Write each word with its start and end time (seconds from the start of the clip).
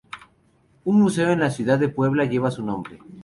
Un 0.83 0.95
museo 0.99 1.29
en 1.29 1.41
la 1.41 1.51
ciudad 1.51 1.77
de 1.77 1.87
Puebla 1.89 2.25
lleva 2.25 2.49
su 2.49 2.65
nombre. 2.65 2.97